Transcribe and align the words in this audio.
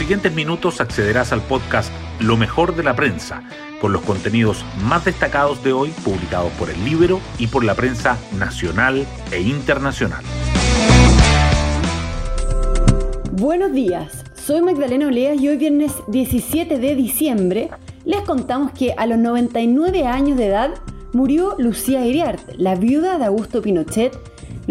siguientes 0.00 0.32
minutos 0.34 0.80
accederás 0.80 1.30
al 1.30 1.42
podcast 1.42 1.92
Lo 2.20 2.38
mejor 2.38 2.74
de 2.74 2.82
la 2.82 2.96
prensa, 2.96 3.42
con 3.82 3.92
los 3.92 4.00
contenidos 4.00 4.64
más 4.82 5.04
destacados 5.04 5.62
de 5.62 5.74
hoy 5.74 5.90
publicados 6.02 6.50
por 6.52 6.70
el 6.70 6.82
Libro 6.86 7.20
y 7.38 7.48
por 7.48 7.64
la 7.64 7.74
prensa 7.74 8.16
nacional 8.38 9.06
e 9.30 9.42
internacional. 9.42 10.24
Buenos 13.32 13.74
días, 13.74 14.24
soy 14.42 14.62
Magdalena 14.62 15.08
Olea 15.08 15.34
y 15.34 15.48
hoy 15.48 15.58
viernes 15.58 15.92
17 16.08 16.78
de 16.78 16.94
diciembre 16.94 17.68
les 18.06 18.22
contamos 18.22 18.72
que 18.72 18.94
a 18.96 19.04
los 19.04 19.18
99 19.18 20.06
años 20.06 20.38
de 20.38 20.46
edad 20.46 20.70
murió 21.12 21.56
Lucía 21.58 22.06
Iriart, 22.06 22.40
la 22.56 22.74
viuda 22.74 23.18
de 23.18 23.26
Augusto 23.26 23.60
Pinochet, 23.60 24.18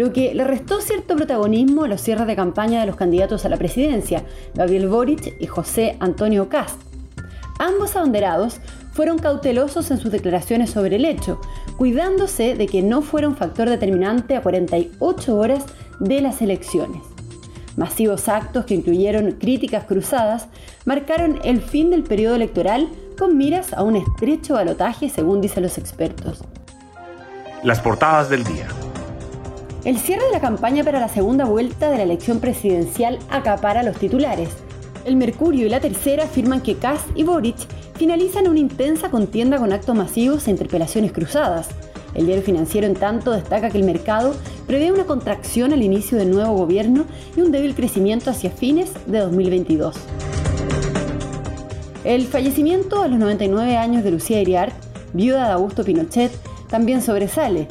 lo 0.00 0.14
que 0.14 0.34
le 0.34 0.44
restó 0.44 0.80
cierto 0.80 1.14
protagonismo 1.14 1.84
a 1.84 1.88
los 1.88 2.00
cierres 2.00 2.26
de 2.26 2.34
campaña 2.34 2.80
de 2.80 2.86
los 2.86 2.96
candidatos 2.96 3.44
a 3.44 3.50
la 3.50 3.58
presidencia, 3.58 4.24
Gabriel 4.54 4.88
Boric 4.88 5.36
y 5.38 5.46
José 5.46 5.98
Antonio 6.00 6.48
Cast. 6.48 6.80
Ambos 7.58 7.96
abanderados 7.96 8.60
fueron 8.94 9.18
cautelosos 9.18 9.90
en 9.90 9.98
sus 9.98 10.10
declaraciones 10.10 10.70
sobre 10.70 10.96
el 10.96 11.04
hecho, 11.04 11.38
cuidándose 11.76 12.54
de 12.54 12.66
que 12.66 12.80
no 12.80 13.02
fuera 13.02 13.28
un 13.28 13.36
factor 13.36 13.68
determinante 13.68 14.36
a 14.36 14.40
48 14.40 15.36
horas 15.36 15.66
de 15.98 16.22
las 16.22 16.40
elecciones. 16.40 17.02
Masivos 17.76 18.26
actos 18.30 18.64
que 18.64 18.76
incluyeron 18.76 19.32
críticas 19.32 19.84
cruzadas 19.84 20.46
marcaron 20.86 21.40
el 21.44 21.60
fin 21.60 21.90
del 21.90 22.04
periodo 22.04 22.36
electoral 22.36 22.88
con 23.18 23.36
miras 23.36 23.74
a 23.74 23.82
un 23.82 23.96
estrecho 23.96 24.54
balotaje, 24.54 25.10
según 25.10 25.42
dicen 25.42 25.62
los 25.62 25.76
expertos. 25.76 26.42
Las 27.62 27.80
portadas 27.80 28.30
del 28.30 28.44
día. 28.44 28.66
El 29.82 29.98
cierre 29.98 30.26
de 30.26 30.32
la 30.32 30.40
campaña 30.40 30.84
para 30.84 31.00
la 31.00 31.08
segunda 31.08 31.46
vuelta 31.46 31.90
de 31.90 31.96
la 31.96 32.02
elección 32.02 32.38
presidencial 32.38 33.18
acapara 33.30 33.82
los 33.82 33.96
titulares. 33.96 34.50
El 35.06 35.16
Mercurio 35.16 35.66
y 35.66 35.70
la 35.70 35.80
Tercera 35.80 36.24
afirman 36.24 36.60
que 36.60 36.76
Kass 36.76 37.00
y 37.14 37.24
Boric 37.24 37.56
finalizan 37.94 38.46
una 38.46 38.58
intensa 38.58 39.10
contienda 39.10 39.56
con 39.56 39.72
actos 39.72 39.96
masivos 39.96 40.46
e 40.46 40.50
interpelaciones 40.50 41.12
cruzadas. 41.12 41.68
El 42.12 42.26
diario 42.26 42.44
financiero, 42.44 42.86
en 42.86 42.94
tanto, 42.94 43.30
destaca 43.30 43.70
que 43.70 43.78
el 43.78 43.84
mercado 43.84 44.34
prevé 44.66 44.92
una 44.92 45.04
contracción 45.04 45.72
al 45.72 45.82
inicio 45.82 46.18
del 46.18 46.30
nuevo 46.30 46.52
gobierno 46.52 47.06
y 47.34 47.40
un 47.40 47.50
débil 47.50 47.74
crecimiento 47.74 48.28
hacia 48.28 48.50
fines 48.50 48.90
de 49.06 49.20
2022. 49.20 49.96
El 52.04 52.26
fallecimiento 52.26 53.02
a 53.02 53.08
los 53.08 53.18
99 53.18 53.78
años 53.78 54.04
de 54.04 54.10
Lucía 54.10 54.42
Iriart, 54.42 54.74
viuda 55.14 55.46
de 55.46 55.52
Augusto 55.52 55.84
Pinochet, 55.84 56.32
también 56.68 57.00
sobresale. 57.00 57.66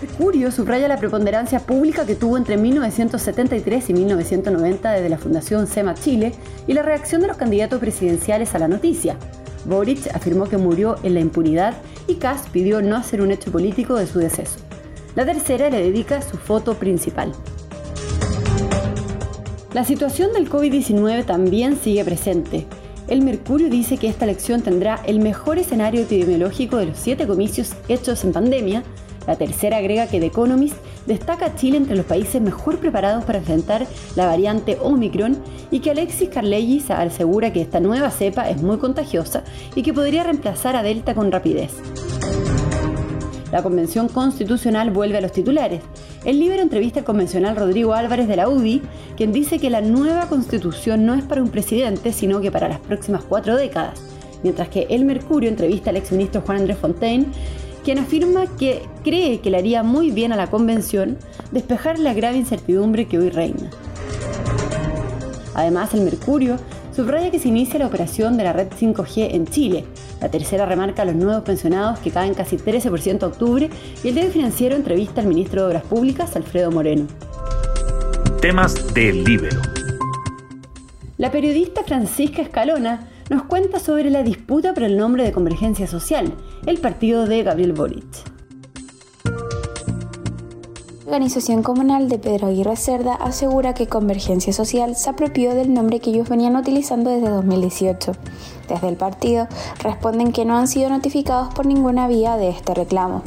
Mercurio 0.00 0.52
subraya 0.52 0.88
la 0.88 0.98
preponderancia 0.98 1.60
pública 1.60 2.04
que 2.04 2.16
tuvo 2.16 2.36
entre 2.36 2.58
1973 2.58 3.90
y 3.90 3.94
1990 3.94 4.92
desde 4.92 5.08
la 5.08 5.16
Fundación 5.16 5.66
SEMA 5.66 5.94
Chile 5.94 6.32
y 6.66 6.74
la 6.74 6.82
reacción 6.82 7.22
de 7.22 7.28
los 7.28 7.38
candidatos 7.38 7.80
presidenciales 7.80 8.54
a 8.54 8.58
la 8.58 8.68
noticia. 8.68 9.16
Boric 9.64 10.14
afirmó 10.14 10.44
que 10.44 10.58
murió 10.58 10.96
en 11.02 11.14
la 11.14 11.20
impunidad 11.20 11.74
y 12.06 12.16
Kass 12.16 12.42
pidió 12.52 12.82
no 12.82 12.94
hacer 12.94 13.22
un 13.22 13.30
hecho 13.30 13.50
político 13.50 13.96
de 13.96 14.06
su 14.06 14.18
deceso. 14.18 14.58
La 15.14 15.24
tercera 15.24 15.70
le 15.70 15.82
dedica 15.82 16.20
su 16.20 16.36
foto 16.36 16.74
principal. 16.74 17.32
La 19.72 19.84
situación 19.84 20.34
del 20.34 20.50
COVID-19 20.50 21.24
también 21.24 21.78
sigue 21.78 22.04
presente. 22.04 22.66
El 23.08 23.22
Mercurio 23.22 23.70
dice 23.70 23.96
que 23.96 24.08
esta 24.08 24.24
elección 24.24 24.60
tendrá 24.60 25.00
el 25.06 25.20
mejor 25.20 25.58
escenario 25.58 26.02
epidemiológico 26.02 26.76
de 26.76 26.86
los 26.86 26.98
siete 26.98 27.26
comicios 27.26 27.72
hechos 27.88 28.24
en 28.24 28.32
pandemia. 28.32 28.82
La 29.26 29.36
tercera 29.36 29.78
agrega 29.78 30.06
que 30.06 30.20
The 30.20 30.26
Economist 30.26 30.76
destaca 31.06 31.46
a 31.46 31.54
Chile 31.54 31.76
entre 31.76 31.96
los 31.96 32.06
países 32.06 32.40
mejor 32.40 32.78
preparados 32.78 33.24
para 33.24 33.38
enfrentar 33.38 33.86
la 34.14 34.26
variante 34.26 34.78
Omicron 34.80 35.38
y 35.70 35.80
que 35.80 35.90
Alexis 35.90 36.28
Carlegis 36.28 36.90
asegura 36.90 37.52
que 37.52 37.62
esta 37.62 37.80
nueva 37.80 38.10
cepa 38.10 38.48
es 38.48 38.62
muy 38.62 38.78
contagiosa 38.78 39.44
y 39.74 39.82
que 39.82 39.92
podría 39.92 40.22
reemplazar 40.22 40.76
a 40.76 40.82
Delta 40.82 41.14
con 41.14 41.32
rapidez. 41.32 41.72
La 43.52 43.62
Convención 43.62 44.08
Constitucional 44.08 44.90
vuelve 44.90 45.18
a 45.18 45.20
los 45.20 45.32
titulares. 45.32 45.80
El 46.24 46.40
libro 46.40 46.60
entrevista 46.60 47.00
al 47.00 47.06
convencional 47.06 47.56
Rodrigo 47.56 47.94
Álvarez 47.94 48.26
de 48.26 48.36
la 48.36 48.48
UDI, 48.48 48.82
quien 49.16 49.32
dice 49.32 49.60
que 49.60 49.70
la 49.70 49.80
nueva 49.80 50.28
constitución 50.28 51.06
no 51.06 51.14
es 51.14 51.22
para 51.22 51.42
un 51.42 51.50
presidente, 51.50 52.12
sino 52.12 52.40
que 52.40 52.50
para 52.50 52.68
las 52.68 52.80
próximas 52.80 53.22
cuatro 53.24 53.56
décadas. 53.56 54.02
Mientras 54.42 54.68
que 54.68 54.86
El 54.90 55.04
Mercurio 55.04 55.48
entrevista 55.48 55.90
al 55.90 55.96
exministro 55.96 56.40
Juan 56.40 56.58
Andrés 56.58 56.78
Fontaine, 56.78 57.26
quien 57.86 58.00
afirma 58.00 58.46
que 58.58 58.82
cree 59.04 59.40
que 59.40 59.48
le 59.48 59.58
haría 59.58 59.84
muy 59.84 60.10
bien 60.10 60.32
a 60.32 60.36
la 60.36 60.50
convención 60.50 61.18
despejar 61.52 62.00
la 62.00 62.14
grave 62.14 62.36
incertidumbre 62.36 63.06
que 63.06 63.16
hoy 63.16 63.30
reina. 63.30 63.70
Además, 65.54 65.94
el 65.94 66.00
Mercurio 66.00 66.56
subraya 66.96 67.30
que 67.30 67.38
se 67.38 67.46
inicia 67.46 67.78
la 67.78 67.86
operación 67.86 68.36
de 68.36 68.42
la 68.42 68.52
red 68.52 68.66
5G 68.72 69.34
en 69.36 69.46
Chile. 69.46 69.84
La 70.20 70.28
tercera 70.28 70.66
remarca 70.66 71.02
a 71.02 71.04
los 71.04 71.14
nuevos 71.14 71.44
pensionados 71.44 72.00
que 72.00 72.10
caen 72.10 72.34
casi 72.34 72.56
13% 72.56 73.22
a 73.22 73.26
octubre 73.28 73.70
y 74.02 74.08
el 74.08 74.14
diario 74.14 74.32
financiero 74.32 74.74
entrevista 74.74 75.20
al 75.20 75.28
ministro 75.28 75.60
de 75.60 75.68
Obras 75.68 75.84
Públicas, 75.84 76.34
Alfredo 76.34 76.72
Moreno. 76.72 77.06
Temas 78.40 78.94
del 78.94 79.22
Libero. 79.22 79.62
La 81.18 81.30
periodista 81.30 81.84
Francisca 81.84 82.42
Escalona 82.42 83.08
nos 83.30 83.44
cuenta 83.44 83.78
sobre 83.78 84.10
la 84.10 84.22
disputa 84.22 84.74
por 84.74 84.82
el 84.82 84.96
nombre 84.96 85.22
de 85.22 85.32
Convergencia 85.32 85.86
Social, 85.86 86.32
el 86.66 86.78
partido 86.78 87.26
de 87.26 87.44
Gabriel 87.44 87.72
Boric. 87.72 88.04
La 91.06 91.12
organización 91.12 91.62
comunal 91.62 92.08
de 92.08 92.18
Pedro 92.18 92.48
Aguirre 92.48 92.74
Cerda 92.74 93.14
asegura 93.14 93.72
que 93.72 93.86
Convergencia 93.86 94.52
Social 94.52 94.96
se 94.96 95.08
apropió 95.08 95.54
del 95.54 95.72
nombre 95.72 96.00
que 96.00 96.10
ellos 96.10 96.28
venían 96.28 96.56
utilizando 96.56 97.10
desde 97.10 97.28
2018. 97.28 98.12
Desde 98.68 98.88
el 98.88 98.96
partido 98.96 99.46
responden 99.84 100.32
que 100.32 100.44
no 100.44 100.58
han 100.58 100.66
sido 100.66 100.90
notificados 100.90 101.54
por 101.54 101.66
ninguna 101.66 102.08
vía 102.08 102.36
de 102.36 102.48
este 102.48 102.74
reclamo. 102.74 103.22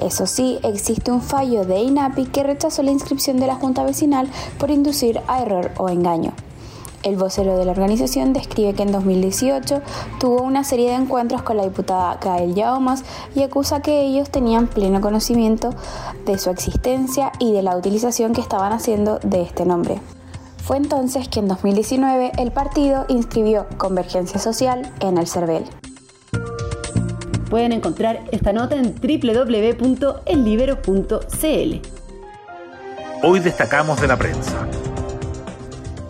Eso 0.00 0.26
sí, 0.26 0.60
existe 0.62 1.10
un 1.10 1.20
fallo 1.20 1.64
de 1.64 1.80
INAPI 1.80 2.26
que 2.26 2.44
rechazó 2.44 2.84
la 2.84 2.92
inscripción 2.92 3.40
de 3.40 3.48
la 3.48 3.56
Junta 3.56 3.82
Vecinal 3.82 4.28
por 4.58 4.70
inducir 4.70 5.20
a 5.26 5.42
error 5.42 5.72
o 5.78 5.88
engaño. 5.88 6.32
El 7.02 7.16
vocero 7.16 7.56
de 7.56 7.64
la 7.64 7.72
organización 7.72 8.32
describe 8.32 8.74
que 8.74 8.82
en 8.82 8.90
2018 8.92 9.82
tuvo 10.18 10.42
una 10.42 10.64
serie 10.64 10.90
de 10.90 10.96
encuentros 10.96 11.42
con 11.42 11.56
la 11.56 11.64
diputada 11.64 12.18
Gael 12.20 12.54
Yaumas 12.54 13.04
y 13.34 13.42
acusa 13.42 13.82
que 13.82 14.02
ellos 14.02 14.30
tenían 14.30 14.66
pleno 14.66 15.00
conocimiento 15.00 15.74
de 16.26 16.38
su 16.38 16.50
existencia 16.50 17.30
y 17.38 17.52
de 17.52 17.62
la 17.62 17.76
utilización 17.76 18.32
que 18.32 18.40
estaban 18.40 18.72
haciendo 18.72 19.20
de 19.20 19.42
este 19.42 19.64
nombre. 19.64 20.00
Fue 20.64 20.76
entonces 20.76 21.28
que 21.28 21.38
en 21.38 21.48
2019 21.48 22.32
el 22.36 22.52
partido 22.52 23.06
inscribió 23.08 23.66
Convergencia 23.78 24.38
Social 24.38 24.92
en 25.00 25.16
el 25.18 25.26
CERVEL. 25.26 25.64
Pueden 27.48 27.72
encontrar 27.72 28.24
esta 28.32 28.52
nota 28.52 28.76
en 28.76 28.94
www.ellibero.cl. 28.94 29.98
Hoy 33.22 33.40
destacamos 33.40 34.00
de 34.00 34.06
la 34.06 34.16
prensa. 34.16 34.68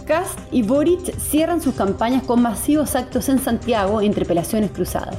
Kast 0.09 0.39
y 0.51 0.63
Boric 0.63 1.15
cierran 1.19 1.61
sus 1.61 1.75
campañas 1.75 2.23
con 2.23 2.41
masivos 2.41 2.97
actos 2.97 3.29
en 3.29 3.39
Santiago 3.39 4.01
e 4.01 4.07
interpelaciones 4.07 4.71
cruzadas. 4.71 5.19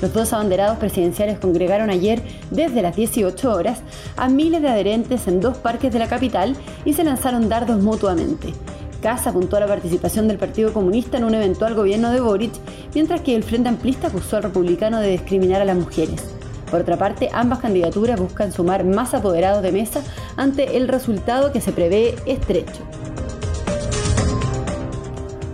Los 0.00 0.12
dos 0.12 0.32
abanderados 0.32 0.78
presidenciales 0.78 1.40
congregaron 1.40 1.90
ayer 1.90 2.22
desde 2.52 2.80
las 2.80 2.94
18 2.94 3.52
horas 3.52 3.80
a 4.16 4.28
miles 4.28 4.62
de 4.62 4.68
adherentes 4.68 5.26
en 5.26 5.40
dos 5.40 5.58
parques 5.58 5.92
de 5.92 5.98
la 5.98 6.06
capital 6.06 6.54
y 6.84 6.92
se 6.92 7.02
lanzaron 7.02 7.48
dardos 7.48 7.82
mutuamente. 7.82 8.54
Kass 9.02 9.26
apuntó 9.26 9.56
a 9.56 9.60
la 9.60 9.66
participación 9.66 10.28
del 10.28 10.38
Partido 10.38 10.72
Comunista 10.72 11.18
en 11.18 11.24
un 11.24 11.34
eventual 11.34 11.74
gobierno 11.74 12.12
de 12.12 12.20
Boric, 12.20 12.52
mientras 12.94 13.22
que 13.22 13.34
el 13.34 13.42
Frente 13.42 13.70
Amplista 13.70 14.06
acusó 14.06 14.36
al 14.36 14.44
republicano 14.44 15.00
de 15.00 15.10
discriminar 15.10 15.62
a 15.62 15.64
las 15.64 15.76
mujeres. 15.76 16.22
Por 16.70 16.82
otra 16.82 16.96
parte, 16.96 17.28
ambas 17.32 17.58
candidaturas 17.58 18.20
buscan 18.20 18.52
sumar 18.52 18.84
más 18.84 19.14
apoderados 19.14 19.64
de 19.64 19.72
mesa 19.72 20.00
ante 20.36 20.76
el 20.76 20.86
resultado 20.86 21.50
que 21.50 21.60
se 21.60 21.72
prevé 21.72 22.14
estrecho. 22.24 22.84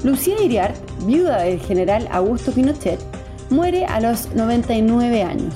Lucía 0.04 0.36
Iriart, 0.44 0.76
viuda 1.06 1.44
del 1.44 1.58
general 1.58 2.06
Augusto 2.10 2.52
Pinochet, 2.52 3.00
muere 3.48 3.86
a 3.86 4.00
los 4.00 4.34
99 4.34 5.22
años. 5.22 5.54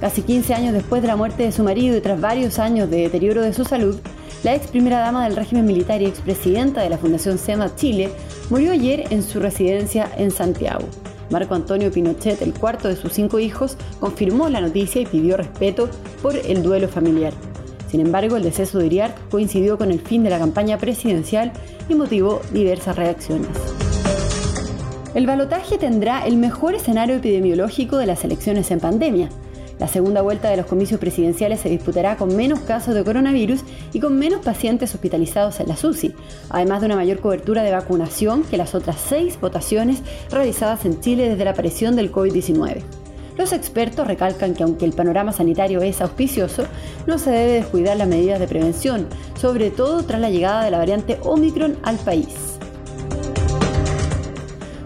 Casi 0.00 0.20
15 0.20 0.52
años 0.52 0.74
después 0.74 1.00
de 1.00 1.08
la 1.08 1.16
muerte 1.16 1.44
de 1.44 1.52
su 1.52 1.62
marido 1.62 1.96
y 1.96 2.02
tras 2.02 2.20
varios 2.20 2.58
años 2.58 2.90
de 2.90 2.98
deterioro 2.98 3.40
de 3.40 3.54
su 3.54 3.64
salud, 3.64 3.98
la 4.44 4.54
ex 4.54 4.66
primera 4.66 4.98
dama 4.98 5.24
del 5.24 5.34
régimen 5.34 5.64
militar 5.64 6.02
y 6.02 6.04
expresidenta 6.04 6.82
de 6.82 6.90
la 6.90 6.98
Fundación 6.98 7.38
SEMA 7.38 7.74
Chile 7.74 8.10
murió 8.50 8.72
ayer 8.72 9.06
en 9.08 9.22
su 9.22 9.40
residencia 9.40 10.10
en 10.18 10.30
Santiago. 10.30 10.86
Marco 11.30 11.54
Antonio 11.54 11.90
Pinochet, 11.90 12.42
el 12.42 12.52
cuarto 12.52 12.88
de 12.88 12.96
sus 12.96 13.14
cinco 13.14 13.38
hijos, 13.38 13.78
confirmó 13.98 14.50
la 14.50 14.60
noticia 14.60 15.00
y 15.00 15.06
pidió 15.06 15.38
respeto 15.38 15.88
por 16.20 16.36
el 16.36 16.62
duelo 16.62 16.86
familiar. 16.88 17.32
Sin 17.90 18.02
embargo, 18.02 18.36
el 18.36 18.42
deceso 18.42 18.78
de 18.78 18.86
Iriart 18.86 19.16
coincidió 19.30 19.78
con 19.78 19.90
el 19.90 20.00
fin 20.00 20.22
de 20.22 20.28
la 20.28 20.38
campaña 20.38 20.76
presidencial 20.76 21.50
y 21.88 21.94
motivó 21.94 22.42
diversas 22.52 22.96
reacciones. 22.96 23.48
El 25.16 25.26
balotaje 25.26 25.78
tendrá 25.78 26.26
el 26.26 26.36
mejor 26.36 26.74
escenario 26.74 27.16
epidemiológico 27.16 27.96
de 27.96 28.04
las 28.04 28.22
elecciones 28.22 28.70
en 28.70 28.80
pandemia. 28.80 29.30
La 29.78 29.88
segunda 29.88 30.20
vuelta 30.20 30.50
de 30.50 30.58
los 30.58 30.66
comicios 30.66 31.00
presidenciales 31.00 31.60
se 31.60 31.70
disputará 31.70 32.18
con 32.18 32.36
menos 32.36 32.60
casos 32.60 32.94
de 32.94 33.02
coronavirus 33.02 33.62
y 33.94 34.00
con 34.00 34.18
menos 34.18 34.44
pacientes 34.44 34.94
hospitalizados 34.94 35.58
en 35.58 35.68
la 35.68 35.76
SUSI, 35.78 36.14
además 36.50 36.82
de 36.82 36.86
una 36.88 36.96
mayor 36.96 37.20
cobertura 37.20 37.62
de 37.62 37.72
vacunación 37.72 38.44
que 38.44 38.58
las 38.58 38.74
otras 38.74 39.00
seis 39.00 39.40
votaciones 39.40 40.02
realizadas 40.30 40.84
en 40.84 41.00
Chile 41.00 41.30
desde 41.30 41.44
la 41.46 41.52
aparición 41.52 41.96
del 41.96 42.12
COVID-19. 42.12 42.82
Los 43.38 43.54
expertos 43.54 44.06
recalcan 44.06 44.52
que 44.52 44.64
aunque 44.64 44.84
el 44.84 44.92
panorama 44.92 45.32
sanitario 45.32 45.80
es 45.80 46.02
auspicioso, 46.02 46.64
no 47.06 47.16
se 47.16 47.30
debe 47.30 47.52
descuidar 47.52 47.96
las 47.96 48.08
medidas 48.08 48.38
de 48.38 48.48
prevención, 48.48 49.06
sobre 49.40 49.70
todo 49.70 50.02
tras 50.02 50.20
la 50.20 50.28
llegada 50.28 50.62
de 50.62 50.72
la 50.72 50.78
variante 50.78 51.18
Omicron 51.22 51.78
al 51.84 51.96
país. 51.96 52.55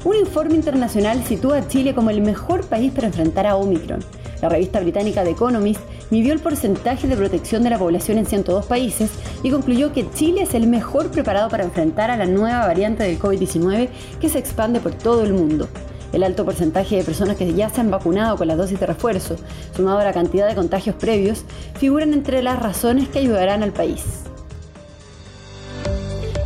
Un 0.02 0.16
informe 0.16 0.54
internacional 0.54 1.22
sitúa 1.24 1.58
a 1.58 1.68
Chile 1.68 1.94
como 1.94 2.08
el 2.08 2.22
mejor 2.22 2.64
país 2.64 2.90
para 2.90 3.08
enfrentar 3.08 3.46
a 3.46 3.56
Omicron. 3.56 4.00
La 4.40 4.48
revista 4.48 4.80
británica 4.80 5.22
The 5.22 5.32
Economist 5.32 5.80
midió 6.08 6.32
el 6.32 6.38
porcentaje 6.38 7.06
de 7.06 7.16
protección 7.16 7.62
de 7.62 7.68
la 7.68 7.78
población 7.78 8.16
en 8.16 8.24
102 8.24 8.64
países 8.64 9.10
y 9.42 9.50
concluyó 9.50 9.92
que 9.92 10.10
Chile 10.12 10.42
es 10.42 10.54
el 10.54 10.66
mejor 10.68 11.10
preparado 11.10 11.50
para 11.50 11.64
enfrentar 11.64 12.10
a 12.10 12.16
la 12.16 12.24
nueva 12.24 12.66
variante 12.66 13.02
del 13.02 13.18
COVID-19 13.18 13.90
que 14.18 14.30
se 14.30 14.38
expande 14.38 14.80
por 14.80 14.94
todo 14.94 15.22
el 15.22 15.34
mundo. 15.34 15.68
El 16.14 16.22
alto 16.22 16.46
porcentaje 16.46 16.96
de 16.96 17.04
personas 17.04 17.36
que 17.36 17.52
ya 17.52 17.68
se 17.68 17.82
han 17.82 17.90
vacunado 17.90 18.38
con 18.38 18.48
la 18.48 18.56
dosis 18.56 18.80
de 18.80 18.86
refuerzo, 18.86 19.36
sumado 19.76 19.98
a 19.98 20.04
la 20.04 20.14
cantidad 20.14 20.48
de 20.48 20.54
contagios 20.54 20.96
previos, 20.96 21.44
figuran 21.78 22.14
entre 22.14 22.42
las 22.42 22.58
razones 22.58 23.10
que 23.10 23.18
ayudarán 23.18 23.62
al 23.62 23.72
país. 23.72 24.02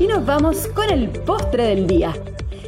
Y 0.00 0.08
nos 0.08 0.26
vamos 0.26 0.66
con 0.74 0.90
el 0.90 1.08
postre 1.08 1.68
del 1.68 1.86
día. 1.86 2.14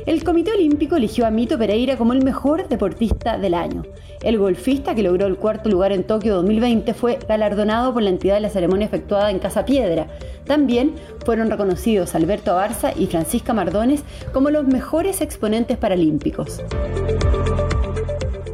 El 0.07 0.23
Comité 0.23 0.53
Olímpico 0.53 0.95
eligió 0.95 1.27
a 1.27 1.33
Mito 1.33 1.59
Pereira 1.59 1.97
como 1.97 2.13
el 2.13 2.23
mejor 2.23 2.69
deportista 2.69 3.39
del 3.39 3.55
año. 3.55 3.83
El 4.23 4.39
golfista 4.39 4.95
que 4.95 5.03
logró 5.03 5.27
el 5.27 5.37
cuarto 5.37 5.69
lugar 5.69 5.91
en 5.91 6.05
Tokio 6.05 6.37
2020 6.37 6.95
fue 6.95 7.19
galardonado 7.29 7.93
por 7.93 8.05
la 8.05 8.11
entidad 8.11 8.37
de 8.37 8.41
la 8.43 8.49
ceremonia 8.49 8.87
efectuada 8.87 9.33
en 9.33 9.41
Casa 9.41 9.65
Piedra. 9.65 10.07
También 10.45 10.95
fueron 11.25 11.51
reconocidos 11.51 12.15
Alberto 12.15 12.53
Abarza 12.53 12.93
y 12.97 13.07
Francisca 13.07 13.53
Mardones 13.53 14.05
como 14.33 14.51
los 14.51 14.65
mejores 14.69 15.21
exponentes 15.21 15.77
paralímpicos. 15.77 16.63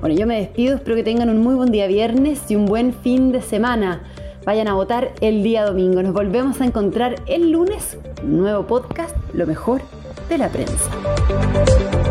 Bueno, 0.01 0.17
yo 0.17 0.27
me 0.27 0.39
despido, 0.39 0.77
espero 0.77 0.97
que 0.97 1.05
tengan 1.05 1.29
un 1.29 1.43
muy 1.43 1.55
buen 1.55 1.71
día 1.71 1.87
viernes 1.87 2.51
y 2.51 2.57
un 2.57 2.65
buen 2.65 2.95
fin 2.95 3.31
de 3.31 3.43
semana. 3.43 4.05
Vayan 4.47 4.69
a 4.69 4.75
votar 4.75 5.13
el 5.21 5.43
día 5.43 5.67
domingo. 5.67 6.03
Nos 6.03 6.15
volvemos 6.15 6.63
a 6.63 6.65
encontrar 6.65 7.17
el 7.27 7.51
lunes, 7.51 7.99
un 8.23 8.39
nuevo 8.39 8.67
podcast, 8.67 9.15
lo 9.35 9.47
mejor 9.47 9.83
de 10.29 10.39
la 10.39 10.49
prensa. 10.49 12.02